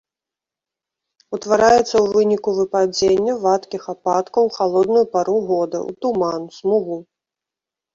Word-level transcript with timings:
Утвараецца 1.37 1.81
ў 1.81 2.01
выніку 2.15 2.49
выпадзення 2.61 3.33
вадкіх 3.45 3.83
ападкаў 3.97 4.41
у 4.53 4.53
халодную 4.59 5.05
пару 5.17 5.37
года, 5.55 5.77
у 5.91 6.01
туман, 6.05 6.55
смугу. 6.61 6.97